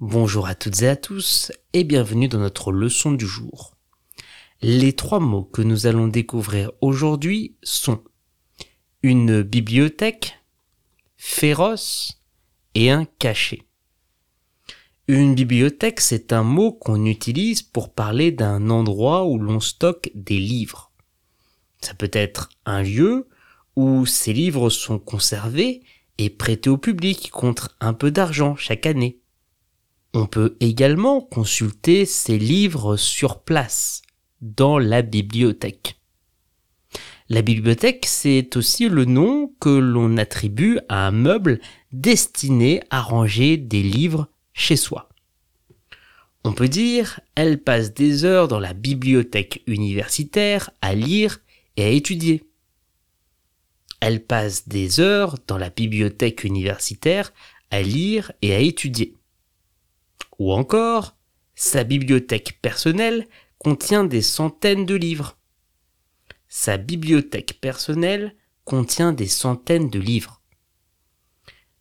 [0.00, 3.78] Bonjour à toutes et à tous et bienvenue dans notre leçon du jour.
[4.60, 8.04] Les trois mots que nous allons découvrir aujourd'hui sont
[9.02, 10.38] une bibliothèque,
[11.16, 12.20] féroce
[12.74, 13.62] et un cachet.
[15.08, 20.38] Une bibliothèque, c'est un mot qu'on utilise pour parler d'un endroit où l'on stocke des
[20.38, 20.92] livres.
[21.80, 23.28] Ça peut être un lieu
[23.76, 25.84] où ces livres sont conservés
[26.18, 29.22] et prêtés au public contre un peu d'argent chaque année.
[30.18, 34.00] On peut également consulter ces livres sur place,
[34.40, 36.00] dans la bibliothèque.
[37.28, 41.60] La bibliothèque, c'est aussi le nom que l'on attribue à un meuble
[41.92, 45.10] destiné à ranger des livres chez soi.
[46.44, 51.40] On peut dire, elle passe des heures dans la bibliothèque universitaire à lire
[51.76, 52.42] et à étudier.
[54.00, 57.34] Elle passe des heures dans la bibliothèque universitaire
[57.70, 59.14] à lire et à étudier.
[60.38, 61.16] Ou encore,
[61.54, 63.26] sa bibliothèque personnelle
[63.58, 65.38] contient des centaines de livres.
[66.48, 70.42] Sa bibliothèque personnelle contient des centaines de livres.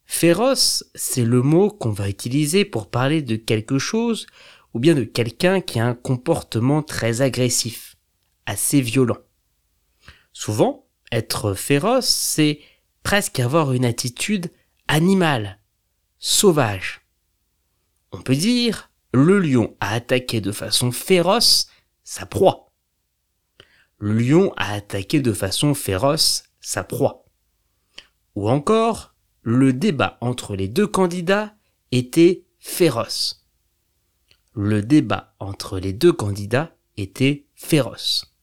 [0.06, 4.28] Féroce, c'est le mot qu'on va utiliser pour parler de quelque chose
[4.74, 7.96] ou bien de quelqu'un qui a un comportement très agressif,
[8.46, 9.18] assez violent.
[10.32, 12.60] Souvent, être féroce, c'est
[13.04, 14.52] presque avoir une attitude
[14.88, 15.60] animale,
[16.20, 17.05] sauvage.
[18.12, 21.68] On peut dire, le lion a attaqué de façon féroce
[22.04, 22.72] sa proie.
[23.98, 27.26] Le lion a attaqué de façon féroce sa proie.
[28.36, 31.56] Ou encore, le débat entre les deux candidats
[31.92, 33.46] était féroce.
[34.54, 38.36] Le débat entre les deux candidats était féroce.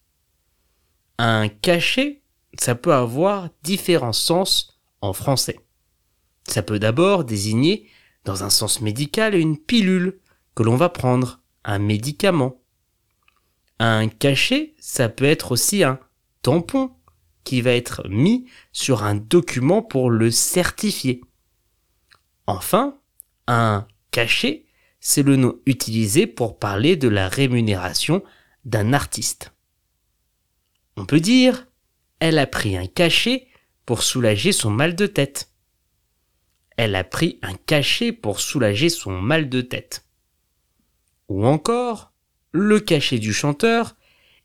[1.19, 2.23] Un cachet,
[2.59, 5.59] ça peut avoir différents sens en français.
[6.49, 7.89] Ça peut d'abord désigner
[8.25, 10.21] dans un sens médical, une pilule
[10.55, 12.61] que l'on va prendre, un médicament.
[13.79, 15.99] Un cachet, ça peut être aussi un
[16.43, 16.93] tampon
[17.45, 21.21] qui va être mis sur un document pour le certifier.
[22.47, 22.99] Enfin,
[23.47, 24.67] un cachet,
[25.01, 28.23] c'est le nom utilisé pour parler de la rémunération
[28.65, 29.53] d'un artiste.
[30.97, 31.67] On peut dire,
[32.21, 33.49] elle a pris un cachet
[33.85, 35.52] pour soulager son mal de tête
[36.77, 40.05] elle a pris un cachet pour soulager son mal de tête.
[41.29, 42.13] Ou encore,
[42.53, 43.97] le cachet du chanteur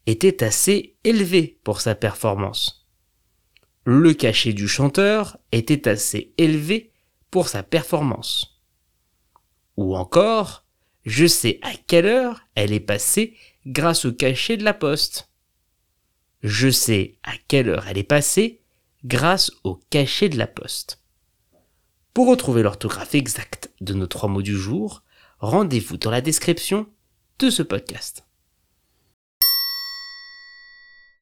[0.06, 2.88] était assez élevé pour sa performance.
[3.84, 6.92] Le cachet du chanteur était assez élevé
[7.32, 8.62] pour sa performance.
[9.76, 10.66] Ou encore,
[11.06, 15.30] je sais à quelle heure elle est passée grâce au cachet de la poste.
[16.42, 18.62] Je sais à quelle heure elle est passée
[19.06, 21.02] grâce au cachet de la poste.
[22.18, 25.04] Pour retrouver l'orthographe exacte de nos trois mots du jour,
[25.38, 26.88] rendez-vous dans la description
[27.38, 28.27] de ce podcast.